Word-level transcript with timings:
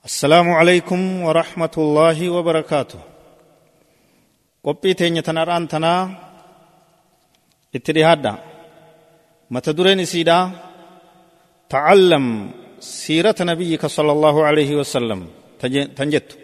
السلام 0.00 0.48
عليكم 0.50 1.00
ورحمة 1.28 1.74
الله 1.78 2.18
وبركاته 2.30 3.00
dhihaadha 7.96 8.32
mata 9.52 9.76
dureen 9.76 10.00
isiidha 10.00 10.38
ta'allam 11.68 12.48
siirata 12.80 13.44
nabiyyika 13.44 13.92
sala 13.92 14.16
allahu 14.16 14.40
alayhi 14.40 14.72
wasallam 14.80 15.28
tan 15.60 16.08
jettu 16.08 16.40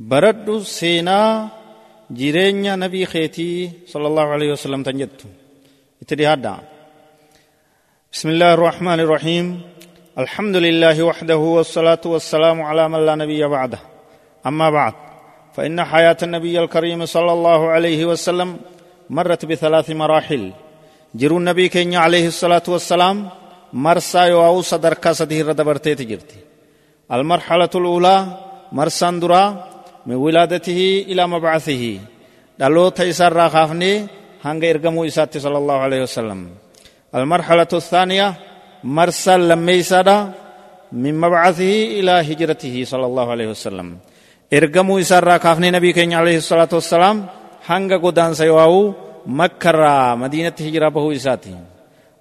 baradhu 0.00 0.64
seenaa 0.64 1.52
jireenya 2.08 2.80
nabii 2.80 3.04
keetii 3.12 3.84
sala 3.92 4.08
allahu 4.08 4.30
alayhi 4.36 4.56
wasallam 4.56 4.80
tan 4.80 4.96
jettu 4.96 5.28
itti 6.00 6.16
dhihaadha 6.16 6.54
بسم 8.14 8.28
الله 8.28 8.54
الرحمن 8.54 8.98
الرحيم 9.00 9.46
الحمد 10.18 10.56
لله 10.56 11.02
وحده 11.02 11.36
والصلاة 11.36 12.04
والسلام 12.06 12.62
على 12.62 12.88
من 12.88 13.06
لا 13.06 13.14
نبي 13.14 13.46
بعده. 13.46 13.78
أما 14.46 14.70
بعد 14.70 14.94
فإن 15.54 15.84
حياة 15.84 16.16
النبي 16.22 16.60
الكريم 16.60 17.06
صلى 17.06 17.32
الله 17.32 17.68
عليه 17.68 18.04
وسلم 18.04 18.56
مرت 19.10 19.44
بثلاث 19.44 19.90
مراحل. 19.90 20.52
جرو 21.14 21.36
النبي 21.38 21.68
كينيا 21.68 21.98
عليه 21.98 22.26
الصلاة 22.26 22.62
والسلام 22.68 23.28
مرسى 23.72 24.18
يواو 24.18 24.62
صدركا 24.62 25.12
سده 25.12 25.48
ردبرتي 25.48 25.94
تجرتي. 25.94 26.40
المرحلة 27.12 27.70
الأولى 27.74 28.26
مرسان 28.72 29.20
درا 29.20 29.64
من 30.06 30.14
ولادته 30.14 31.04
إلى 31.08 31.26
مبعثه. 31.26 31.98
دلو 32.58 32.88
تيسر 32.88 33.32
راخافني 33.32 34.06
هنگ 34.44 34.64
إرقمو 34.64 35.04
إساتي 35.04 35.38
صلى 35.40 35.58
الله 35.58 35.74
عليه 35.74 36.02
وسلم. 36.02 36.40
المرحلة 37.14 37.72
الثانية 37.72 38.34
مرسل 38.84 39.48
لميسادا 39.48 40.32
من 40.92 41.14
مبعثه 41.20 41.74
إلى 41.98 42.10
هجرته 42.32 42.84
صلى 42.84 43.06
الله 43.06 43.26
عليه 43.30 43.48
وسلم 43.50 43.88
ergamuu 44.52 44.98
isaarraa 45.02 45.38
kaafnee 45.38 45.70
nabii 45.74 45.92
keenya 45.96 46.18
alayhi 46.22 46.40
salaatu 46.40 46.76
wassalaam 46.78 47.26
hanga 47.68 47.98
godaansa 47.98 48.44
yo'aa'u 48.44 48.94
makkarraa 49.40 50.16
madiinatti 50.22 50.62
hijiraa 50.66 50.90
bahuu 50.96 51.12
isaati 51.18 51.50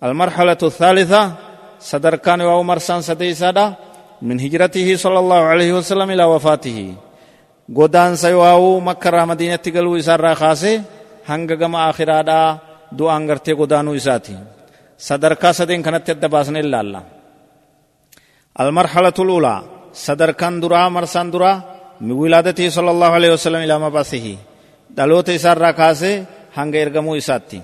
almarhalatu 0.01 0.71
thaalitha 0.79 1.21
sadarkaan 1.89 2.41
yo'aa'u 2.45 2.63
marsaan 2.71 3.03
sadeeysaadha 3.09 3.65
min 4.27 4.39
hijratihi 4.39 4.97
sala 5.03 5.19
allahu 5.23 5.45
alayhi 5.53 5.75
wasalam 5.79 6.09
ilaa 6.15 6.31
wafaatihi 6.33 6.87
godaansa 7.79 8.27
yo'aa'u 8.35 8.81
makkarraa 8.89 9.29
madiinatti 9.31 9.69
galuu 9.75 9.99
isaarraa 10.01 10.35
kaase 10.43 10.73
hanga 11.29 11.55
gama 11.61 11.77
aakhiraadhaa 11.87 12.47
du'aan 12.99 13.27
gartee 13.29 13.55
godaanuu 13.61 13.93
isaati 14.01 14.35
sadarkaa 14.97 15.53
sadeen 15.53 15.83
kanatti 15.83 16.11
adda 16.11 16.29
baasne 16.29 16.59
ilaalla 16.59 17.01
almarhalatu 18.55 19.25
lulaa 19.25 19.63
sadarkaan 19.91 20.61
duraa 20.61 20.89
marsaan 20.89 21.31
duraa 21.31 21.73
من 22.01 22.11
ولادته 22.11 22.69
صلى 22.69 22.91
الله 22.91 23.07
عليه 23.07 23.31
وسلم 23.33 23.61
إلى 23.63 23.79
مبعثه 23.79 24.27
دلوت 24.97 25.29
إسار 25.29 25.57
راكاسه 25.57 26.25
هنگ 26.57 26.75
إرغمو 26.75 27.15
إساتي. 27.15 27.61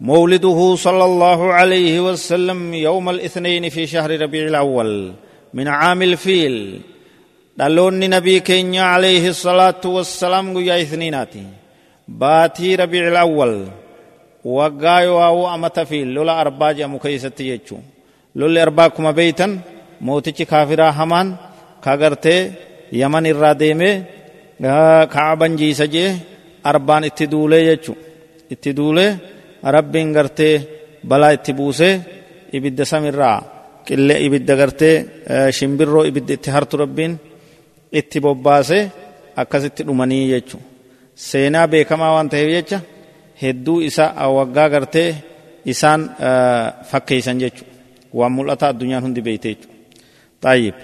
مولده 0.00 0.74
صلى 0.74 1.04
الله 1.04 1.40
عليه 1.52 2.00
وسلم 2.00 2.74
يوم 2.74 3.10
الاثنين 3.10 3.68
في 3.68 3.86
شهر 3.86 4.20
ربيع 4.20 4.48
الأول 4.48 5.12
من 5.54 5.68
عام 5.68 6.02
الفيل. 6.02 6.80
دلون 7.56 8.10
نبي 8.10 8.40
كينيا 8.40 8.82
عليه 8.82 9.28
الصلاة 9.28 9.82
والسلام 9.84 10.56
قيا 10.56 10.82
اثنيناتي. 10.82 11.46
باتي 12.08 12.74
ربيع 12.74 13.08
الأول. 13.08 13.66
waggaa 14.54 15.00
yoo 15.08 15.46
amata 15.54 15.82
fi 15.90 15.98
lola 16.14 16.32
arbaa 16.42 16.72
jedhamu 16.76 16.98
keessatti 17.04 17.44
jechuun 17.50 17.82
lolli 18.38 18.58
arbaa 18.66 18.88
kuma 18.96 19.12
beeytan 19.18 19.52
mootichi 20.06 20.44
kaafiraa 20.52 20.92
hamaan 20.98 21.28
kagartee 21.84 22.40
yaman 23.00 23.24
irraa 23.32 23.54
deemee 23.62 23.94
kaaban 25.14 25.52
jiisa 25.60 25.86
jee 25.94 26.10
arbaan 26.70 27.04
itti 27.08 27.24
duulee 27.32 27.62
jechuun 27.68 27.98
itti 28.52 28.70
duulee 28.78 29.10
rabbiin 29.74 30.08
gartee 30.16 30.54
balaa 31.10 31.32
itti 31.36 31.52
buusee 31.58 31.94
ibidda 32.56 32.84
samirraa 32.92 33.38
qillee 33.86 34.18
ibidda 34.26 34.54
gartee 34.60 34.94
shimbirroo 35.56 36.04
ibidda 36.10 36.32
itti 36.38 36.50
hartu 36.56 36.74
rabbiin 36.82 37.12
itti 38.00 38.18
bobbaasee 38.24 38.82
akkasitti 39.40 39.82
dhumanii 39.86 40.24
jechuun 40.32 40.62
seenaa 41.28 41.66
beekamaa 41.72 42.12
waan 42.14 42.28
ta'eef 42.32 42.50
jecha. 42.56 42.78
Hedduu 43.42 43.80
isa 43.88 44.14
waggaa 44.36 44.68
gartee 44.68 45.14
isaan 45.64 46.10
fakkeeysan 46.90 47.40
jechu. 47.40 47.64
Waan 48.12 48.32
mul'ata 48.32 48.68
addunyaan 48.68 49.02
hundi 49.02 49.22
beeyte 49.22 49.48
jechu. 49.54 49.68
Xaayib 50.42 50.76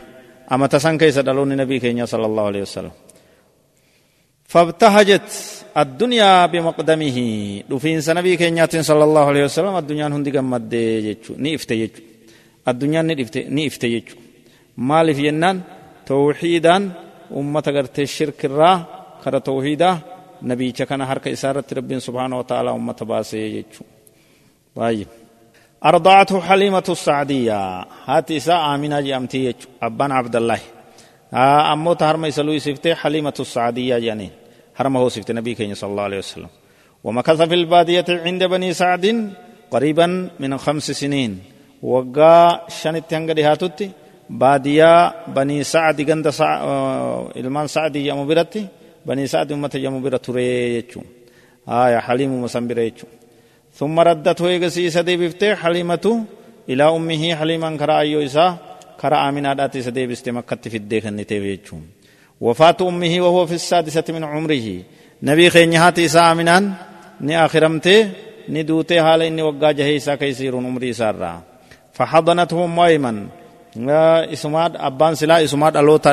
أمت 0.52 0.76
سن 0.76 0.98
كيس 0.98 1.18
دلون 1.18 1.52
النبي 1.52 1.78
كينيا 1.78 2.04
صلى 2.04 2.26
الله 2.26 2.44
عليه 2.50 2.62
وسلم 2.62 2.94
فابتهجت 4.52 5.28
الدنيا 5.82 6.46
بمقدمه 6.52 7.18
دفين 7.70 8.00
سنبي 8.00 8.36
كينيا 8.36 8.66
صلى 8.90 9.04
الله 9.04 9.24
عليه 9.30 9.44
وسلم 9.44 9.74
الدنيا 9.82 10.06
هندي 10.06 10.30
قمد 10.36 10.72
يجو 11.08 11.32
نيفت 11.44 11.70
يجو 11.82 12.00
الدنيا 12.68 13.02
نيفت 13.58 13.84
يجو 13.84 14.14
مال 14.76 15.14
في 15.14 15.22
ينان 15.28 15.56
توحيدا 16.06 16.76
أمة 17.36 17.66
قرت 17.76 17.96
الشرك 17.98 18.44
الرا 18.44 18.72
كرا 19.24 19.38
توحيدا 19.38 19.90
نبي 20.42 20.72
كان 20.72 21.06
حركة 21.06 21.32
إسارة 21.32 21.64
رب 21.72 21.98
سبحانه 21.98 22.38
وتعالى 22.38 22.70
أمة 22.70 22.96
باسي 23.02 23.38
يجو 23.38 23.84
طيب. 24.76 25.06
أرضعته 25.84 26.40
حليمة 26.40 26.84
السعدية. 26.88 27.86
هاتي 28.04 28.40
سا 28.40 28.74
آمنة 28.74 29.00
جامتي 29.00 29.54
أبان 29.82 30.12
عبد 30.12 30.36
الله. 30.36 30.58
أمو 31.72 31.92
تهرم 31.92 32.24
يسلو 32.24 32.58
سفته 32.58 32.94
حليمة 32.94 33.34
السعدية 33.40 33.96
يعني 33.96 34.30
هرم 34.76 34.96
هو 34.96 35.08
سفته 35.08 35.34
نبي 35.34 35.54
كين 35.54 35.74
صلى 35.74 35.90
الله 35.90 36.02
عليه 36.02 36.18
وسلم. 36.18 36.48
ومكث 37.04 37.42
في 37.42 37.54
البادية 37.54 38.04
عند 38.08 38.44
بني 38.44 38.72
سعد 38.72 39.32
قريبا 39.70 40.30
من 40.40 40.58
خمس 40.58 40.90
سنين. 40.90 41.42
وقا 41.82 42.68
شنت 42.68 43.14
هنگا 43.14 43.32
دهاتوتي 43.32 43.90
بادية 44.30 45.26
بني 45.26 45.64
سعد 45.64 46.10
غند 46.10 46.28
سع... 46.28 46.62
إلمان 47.36 47.66
سعد 47.66 47.96
يمو 47.96 48.24
برتي 48.24 48.66
بني 49.06 49.26
سعد 49.26 49.52
أمة 49.52 49.70
يمو 49.74 50.00
برت 50.00 50.30
ريجو 50.30 51.02
آية 51.68 51.98
حليم 51.98 52.42
مسنبريجو 52.42 53.06
ثم 53.74 54.00
ردته 54.00 54.48
إيغسي 54.48 54.90
سدي 54.90 55.16
بفته 55.16 55.54
حليمة 55.54 56.24
إلى 56.68 56.84
أمه 56.96 57.34
حليما 57.34 57.76
كرا 57.76 57.98
أيو 57.98 58.22
إسا 58.24 58.56
كرا 59.00 59.28
آمنا 59.28 59.54
داتي 59.54 59.82
سدي 59.82 60.06
بسته 60.06 60.32
مكة 60.32 60.70
في 60.70 60.76
الديخ 60.76 61.06
النتيبيتشون 61.06 61.82
وفاة 62.40 62.76
أمه 62.80 63.20
وهو 63.20 63.46
في 63.46 63.54
السادسة 63.54 64.04
من 64.08 64.24
عمره 64.24 64.66
نبي 65.22 65.50
خينيهات 65.50 65.98
إسا 65.98 66.32
آمنان 66.32 66.72
ني 67.20 67.44
آخرمته 67.44 68.08
ني 68.48 68.62
دوته 68.62 69.02
حال 69.02 69.22
إني 69.22 69.42
وقا 69.42 69.72
جهي 69.72 69.96
إسا 69.96 70.14
كيسيرون 70.14 70.66
عمري 70.66 70.92
سارا 70.92 71.42
فحضنته 71.92 72.64
أم 72.64 72.80
أيمن 72.80 73.26
إسماد 74.32 74.76
أبان 74.76 75.14
سلا 75.14 75.44
إسماد 75.44 75.76
ألوتا 75.76 76.12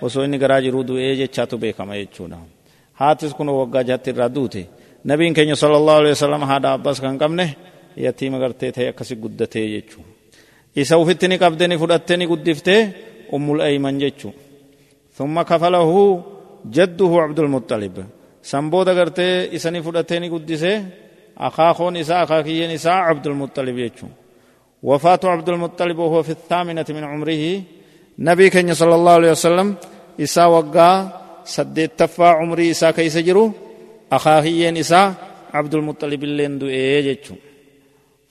ديهاته 0.00 0.04
وسو 0.04 0.24
إني 0.24 0.36
غراج 0.36 0.66
رودو 0.66 0.96
إيجي 0.96 1.26
چاتو 1.26 1.56
بيكما 1.56 1.96
يجونا 1.96 2.38
هاتس 2.96 3.32
كنو 3.32 3.52
وقا 3.60 3.82
جهت 3.82 4.08
الرادوته 4.08 4.64
nabiin 5.04 5.34
keenya 5.34 5.56
sala 5.56 5.76
allahu 5.80 5.98
alehi 6.04 6.14
wasalam 6.16 6.42
haadha 6.50 6.68
abbaas 6.76 7.00
kan 7.00 7.16
qabne 7.22 7.56
yatiima 7.96 8.38
gartee 8.38 8.70
ta'e 8.72 8.88
akkasi 8.92 9.16
guddatee 9.16 9.66
jechuu 9.74 10.04
isa 10.76 10.98
ufitti 11.02 11.26
ni 11.28 11.36
qabde 11.38 11.64
ni 11.68 11.76
fudhatte 11.82 12.16
ni 12.16 12.26
guddiftee 12.30 12.82
ummul 13.32 13.60
ayman 13.68 13.96
jechuu 14.02 14.32
kafalahu 15.50 16.22
jadduhu 16.76 17.16
abdulmuxalib 17.26 17.96
san 18.42 18.64
booda 18.72 18.92
gartee 18.94 19.48
isa 19.56 19.70
ni 19.70 19.80
fudhatee 19.86 20.20
ni 20.20 20.28
guddisee 20.28 20.78
akaakoon 21.46 21.96
isaa 22.02 22.20
akaakiyyeen 22.24 22.72
isaa 22.78 23.08
abdulmuxalib 23.10 23.76
jechuu 23.84 24.12
وفاة 24.82 25.20
عبد 25.24 25.48
المطلب 25.48 25.98
وهو 25.98 26.22
في 26.22 26.30
الثامنة 26.30 26.84
من 26.88 27.04
عمره 27.04 27.62
نبي 28.18 28.50
كان 28.50 28.74
صلى 28.74 28.94
الله 28.94 29.12
عليه 29.12 29.30
وسلم 29.30 29.68
وقا 30.36 31.20
سديت 31.44 31.90
تفا 31.98 32.28
عمري 32.38 32.70
إسا 32.70 32.90
كيس 32.90 33.16
جرو 33.18 33.52
أخاهيين 34.12 34.76
إساء 34.76 35.14
عبد 35.54 35.74
المطلب 35.74 36.24
اللين 36.24 36.58
دو 36.58 36.66
إيجتشو 36.66 37.34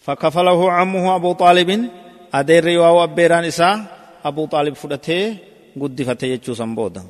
فكفله 0.05 0.71
عمه 0.71 1.15
أبو 1.15 1.31
طالب 1.33 1.69
أدير 2.33 2.63
ريواو 2.63 3.03
أبيران 3.03 3.43
إساء 3.43 3.75
أبو 4.25 4.45
طالب 4.45 4.73
فدته 4.75 5.35
قد 5.81 6.01
فتيجتشو 6.01 6.53
سنبودا 6.53 7.03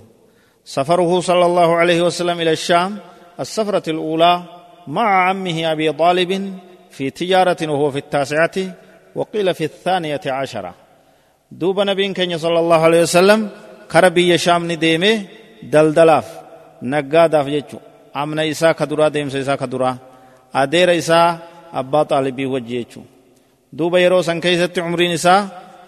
سفره 0.66 1.20
صلى 1.20 1.46
الله 1.46 1.76
عليه 1.76 2.02
وسلم 2.02 2.42
إلى 2.42 2.52
الشام 2.52 2.98
السفرة 3.40 3.90
الأولى 3.90 4.44
مع 4.88 5.30
عمه 5.30 5.72
أبي 5.72 5.92
طالب 5.92 6.32
في 6.92 7.10
تجارة 7.10 7.58
وهو 7.62 7.92
في 7.92 7.98
التاسعة 7.98 8.58
وقيل 9.16 9.54
في 9.54 9.64
الثانية 9.64 10.22
عشرة 10.26 10.74
دوب 11.52 11.80
نبي 11.80 12.14
كان 12.14 12.38
صلى 12.38 12.60
الله 12.60 12.82
عليه 12.82 13.02
وسلم 13.02 13.50
كربي 13.92 14.38
شام 14.38 14.72
نديمه 14.72 15.14
دلدلاف 15.64 16.28
نقاداف 16.82 17.48
يجو 17.48 17.80
amna 18.22 18.44
isaa 18.44 18.74
ka 18.74 18.86
duraa 18.90 19.10
deemsa 19.14 19.38
isaa 19.38 19.58
ka 19.62 19.68
duraa 19.74 19.96
adeera 20.62 20.94
isaa 21.02 21.38
abbaa 21.80 22.06
xaalibii 22.10 22.50
wajji 22.54 22.74
jechuu 22.80 23.06
duuba 23.78 24.02
yeroo 24.04 24.24
san 24.28 24.42
keeysatti 24.44 24.82
umriin 24.82 25.14
isaa 25.20 25.42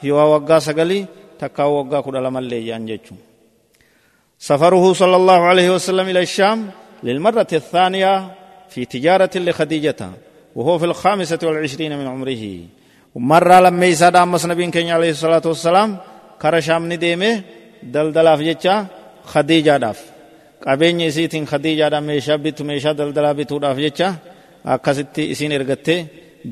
yoo 0.10 0.26
waggaa 0.34 0.62
sagalii 0.68 1.04
تكا 1.42 1.64
وقا 1.64 2.02
كل 2.02 2.16
لما 2.24 2.40
اللي 2.40 2.68
ينججو 2.70 3.16
سفره 4.40 4.94
صلى 4.94 5.16
الله 5.16 5.40
عليه 5.52 5.70
وسلم 5.76 6.06
إلى 6.10 6.22
الشام 6.22 6.60
للمرة 7.04 7.52
الثانية 7.54 8.14
في 8.70 8.86
تجارة 8.86 9.30
لخديجة 9.36 10.02
وهو 10.56 10.78
في 10.80 10.86
الخامسة 10.86 11.40
والعشرين 11.44 11.98
من 12.00 12.08
عمره 12.08 12.44
مرة 13.16 13.60
لما 13.60 13.86
يساد 13.86 14.16
أمس 14.16 14.46
نبي 14.46 14.72
كenya 14.72 14.94
عليه 14.98 15.12
الصلاة 15.18 15.42
والسلام 15.46 15.98
كرا 16.42 16.60
شام 16.60 16.94
نديمه 16.94 17.42
جيتشا 18.42 18.86
خديجة 19.26 19.78
داف 19.78 20.12
qabeenya 20.66 21.06
isiitiin 21.10 21.46
khadiijaadhaan 21.46 22.04
meeshaa 22.04 22.38
bitu 22.38 22.64
meeshaa 22.64 22.98
daldalaa 22.98 23.34
bituudhaaf 23.40 23.78
jecha 23.86 24.08
akkasitti 24.74 25.32
isiin 25.34 25.52
ergattee 25.58 26.00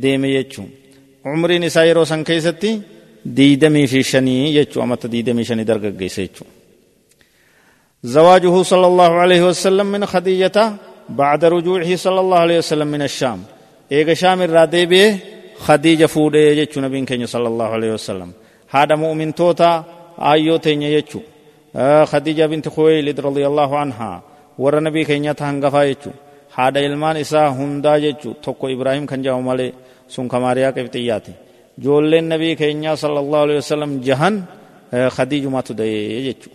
deeme 0.02 0.28
jechuun 0.36 0.70
umriin 1.34 1.64
isaa 1.70 1.86
yeroo 1.90 2.06
san 2.06 2.24
keessatti 2.30 2.72
diidamii 3.38 3.88
fi 3.88 4.04
shanii 4.12 4.54
jechuu 4.58 4.82
amata 4.86 5.12
diidamii 5.12 5.46
shanii 5.50 5.68
dargaggeessa 5.72 6.22
jechuudha. 6.22 6.54
زواجه 8.04 8.56
صلى 8.72 8.88
الله 8.88 9.12
عليه 9.24 9.42
وسلم 9.50 9.86
من 9.86 10.06
خديجة 10.06 10.58
بعد 11.10 11.46
رجوعه 11.46 11.96
صلى 11.96 12.20
الله 12.20 12.40
عليه 12.40 12.58
وسلم 12.58 12.88
من 12.88 13.02
الشام 13.02 13.40
إيغا 13.92 14.14
شام 14.14 14.42
الرادي 14.42 14.86
به 14.86 15.18
خديجة 15.68 16.06
فودي 16.06 16.38
يجو 16.60 16.82
نبين 16.82 17.06
كنيا 17.06 17.26
صلى 17.26 17.48
الله 17.48 17.70
عليه 17.76 17.92
وسلم 17.94 18.30
هذا 18.70 18.96
مؤمن 18.96 19.36
توتا 19.36 19.99
يجو 20.66 21.22
آه 21.76 22.06
خديجة 22.06 22.46
بنت 22.46 22.68
خويلد 22.70 23.20
رضي 23.20 23.48
الله 23.48 23.78
عنها 23.78 24.24
ور 24.60 24.80
نبي 24.80 25.06
كنيا 25.06 25.34
تهنغفا 25.34 25.84
يجو 25.84 26.12
هذا 26.56 26.80
إلمان 26.80 27.18
إسا 27.18 27.48
هندا 27.48 27.96
يجو 27.96 28.32
توكو 28.44 28.68
إبراهيم 28.68 29.06
كان 29.06 29.22
جاو 29.22 29.42
مالي 29.42 29.74
سن 30.08 30.28
كماريا 30.28 30.70
كفتياتي 30.72 31.34
جولين 31.78 32.30
نبي 32.30 32.56
كنيا 32.56 32.96
صلى 32.96 33.20
الله 33.20 33.40
عليه 33.40 33.58
وسلم 33.58 34.02
جهن 34.02 34.44
آه 34.94 35.10
خديجة 35.10 35.50
ما 35.50 35.62
تدي 35.62 36.28
يجو 36.28 36.52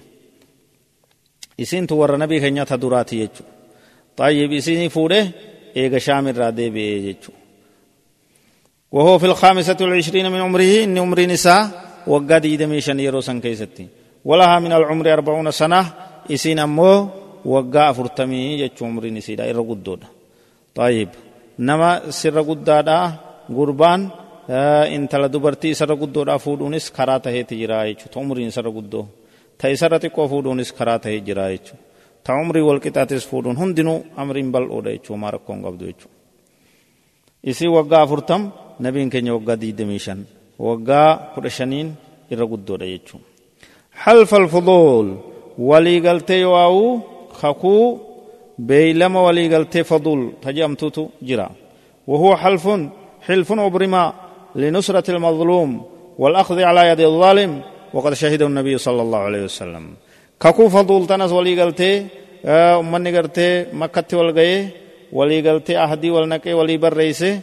isintu 1.59 1.99
warra 2.01 2.19
nabii 2.19 2.41
keenyaa 2.41 2.67
ta 2.67 2.77
duraati 2.77 3.19
jechu 3.19 3.43
isinii 4.59 4.89
fuudhe 4.89 5.21
eega 5.75 6.01
shaam 6.01 6.29
irraa 6.29 6.53
deebi'ee 6.53 7.01
jechu 7.07 7.33
وهو 8.95 9.19
في 9.19 9.27
الخامسة 9.27 9.77
والعشرين 9.81 10.31
من 10.33 10.41
عمره 10.41 10.85
إن 10.85 10.99
عمر 10.99 11.21
نساء 11.21 11.84
وقد 12.08 12.46
يدميشن 12.46 13.00
يروسن 13.00 13.38
كيستي 13.44 13.88
ولها 14.26 14.60
من 14.60 14.72
العمر 14.72 15.06
أربعون 15.14 15.52
سنة 15.52 15.82
إسين 16.32 16.60
أمو 16.60 17.08
وقا 17.46 17.92
فرتمي 17.92 18.42
يجو 18.62 18.86
عمر 18.86 19.04
نسيدا 19.16 19.44
إرى 19.50 19.62
قدود 19.70 20.02
طيب 20.76 21.10
نما 21.60 21.90
سر 22.10 22.38
قدادا 22.50 23.00
قربان 23.58 24.02
إن 24.96 25.08
تلا 25.12 25.28
دبرتي 25.28 25.74
سر 25.74 25.92
قدودا 26.02 26.38
فودونس 26.44 26.86
كراته 26.96 27.42
تجرا 27.50 27.84
يجو 27.84 28.06
عمرين 28.16 28.50
سر 28.50 28.68
قدو 28.78 29.04
ta 29.60 29.68
isarra 29.68 30.00
xiqqoo 30.00 30.28
fuudhuunis 30.32 30.72
karaa 30.72 31.00
ta'ee 31.04 31.20
jira 31.28 31.52
jechuudha. 31.52 31.84
Ta 32.24 32.32
umrii 32.42 32.64
wal 32.64 32.80
qixaates 32.80 33.28
fuudhuun 33.30 33.60
hundinuu 33.62 34.00
amriin 34.22 34.52
bal'oodha 34.56 34.96
jechuudha 34.96 35.22
maa 35.24 35.32
rakkoon 35.36 35.60
qabdu 35.66 35.84
jechuudha. 35.90 36.16
Isii 37.52 37.72
waggaa 37.78 38.02
afurtam 38.08 38.42
nabiin 38.80 39.10
keenya 39.14 39.36
waggaa 39.36 39.60
diidamii 39.64 40.00
shan 40.06 40.24
waggaa 40.59 41.35
kudha 41.35 41.51
shaniin 41.51 41.89
irra 42.33 42.47
guddoodha 42.47 42.87
jechuudha. 42.87 43.27
Halfa 44.05 44.37
alfudool 44.37 45.07
waliigaltee 45.59 46.41
yoa'uu 46.41 47.01
kakuu 47.41 48.01
beeylama 48.69 49.23
waliigaltee 49.23 49.85
faduul 49.85 50.23
tajamtutu 50.45 51.11
jira. 51.23 51.51
وهو 52.07 52.37
حلف 52.37 52.69
حلف 53.27 53.53
أبرما 53.53 54.13
لنصرة 54.55 55.11
المظلوم 55.11 55.83
والأخذ 56.19 56.59
على 56.63 56.89
يد 56.89 57.01
الظالم 57.01 57.61
وقد 57.95 58.13
شهده 58.13 58.47
النبي 58.47 58.79
صلى 58.79 59.03
الله 59.03 59.19
عليه 59.19 59.43
وسلم 59.45 59.85
ككو 60.41 60.69
فضول 60.69 61.07
تنس 61.07 61.33
ولي 61.33 61.63
قلتي 61.63 62.07
أمني 62.45 63.17
قرتي 63.17 63.67
مكة 63.73 64.11
والغي 64.19 64.69
ولي 65.13 65.51
قلتي 65.51 65.79
أهدي 65.79 66.11
والنكي 66.11 66.53
ولي 66.55 66.77
برئيسي 66.77 67.41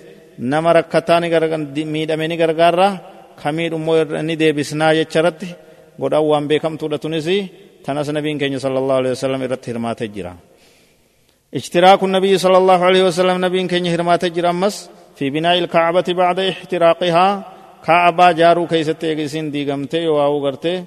غرغن 1.34 1.64
ميدمني 1.94 2.36
غرغارا 2.42 2.88
خمير 3.42 3.72
أمو 3.76 3.94
إرني 4.02 4.36
دي 4.42 4.52
بسنا 4.58 4.88
يچرت 5.00 5.42
قد 6.02 6.14
أوان 6.14 6.44
بكم 6.50 6.74
تودتنسي 6.82 7.38
تنس 7.86 8.10
نبي 8.18 8.32
كenya 8.42 8.58
صلى 8.66 8.78
الله 8.82 8.96
عليه 9.02 9.12
وسلم 9.16 9.42
إرت 9.42 9.70
هرمات 9.70 10.04
جرا 10.16 10.34
اشتراك 11.58 12.02
النبي 12.04 12.34
صلى 12.38 12.58
الله 12.62 12.80
عليه 12.88 13.04
وسلم 13.08 13.46
نبي 13.46 13.60
كenya 13.72 13.92
هرمات 13.94 14.26
جرا 14.26 14.52
مس 14.52 14.90
في 15.18 15.30
بناء 15.30 15.56
الكعبة 15.64 16.08
بعد 16.22 16.40
احتراقها 16.40 17.28
jaaruu 18.40 18.68
keessatti 18.68 19.08
eegisiin 19.10 19.54
diigamtee 19.54 20.04
yoo 20.04 20.18
waa'uu 20.18 20.42
gartee 20.46 20.78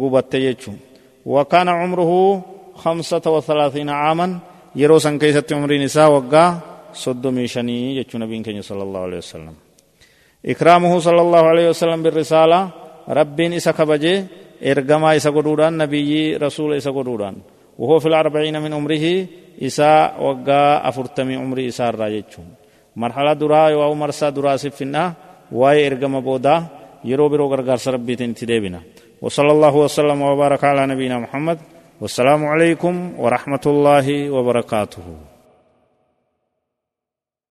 gubatte 0.00 0.38
jechuun. 0.40 0.78
وكان 1.28 1.68
عمره 1.68 2.42
خمسة 2.74 3.24
وثلاثين 3.26 3.88
عاما 3.88 4.38
يروسا 4.76 5.18
كيست 5.20 5.52
عمر 5.52 5.72
نساء 5.76 6.10
وقا 6.10 6.44
صدمي 7.04 7.46
شني 7.54 7.78
يجو 7.98 8.16
نبي 8.22 8.36
صلى 8.68 8.82
الله 8.86 9.00
عليه 9.06 9.20
وسلم. 9.24 9.54
إكرامه 10.52 10.92
صلى 11.06 11.20
الله 11.26 11.42
عليه 11.52 11.66
وسلم 11.72 11.98
بالرسالة 12.04 12.60
رب 13.18 13.38
إسا 13.58 13.70
كبجي 13.78 14.14
إرقما 14.70 15.08
إسا 15.16 15.30
قدودان 15.36 15.72
نبي 15.82 16.36
رسول 16.44 16.70
إسا 16.80 16.90
قدودان. 16.90 17.34
وهو 17.78 17.96
في 18.02 18.08
الأربعين 18.12 18.56
من 18.64 18.72
عمره 18.78 19.04
إسا 19.62 19.92
وقا 20.26 20.88
أفرتمي 20.88 21.34
عمر 21.42 21.58
إسا 21.70 21.84
الراجج 21.88 22.32
مرحلة 22.96 23.32
درا 23.40 23.62
أو 23.86 23.94
مرسى 23.94 24.30
درا 24.36 24.56
سفنا 24.56 25.04
ergama 25.88 26.20
boodaa 26.20 26.60
yeroo 27.04 27.28
biroo 27.32 27.48
gargaarsa 27.48 27.88
rabbiitiin 27.96 28.30
itti 28.36 28.44
deebina 28.50 28.80
وصلى 29.22 29.50
الله 29.52 29.74
وسلم 29.76 30.22
وبارك 30.22 30.64
على 30.64 30.86
نبينا 30.86 31.18
محمد. 31.18 31.58
والسلام 32.00 32.46
عليكم 32.46 32.94
ورحمة 33.18 33.64
الله 33.66 34.30
وبركاته. 34.30 35.37